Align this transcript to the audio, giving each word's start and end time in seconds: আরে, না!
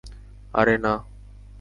আরে, 0.53 0.75
না! 0.77 0.93